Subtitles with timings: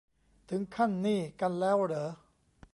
[0.49, 2.09] ถึงขั้นนี่กันแล้วเหรอ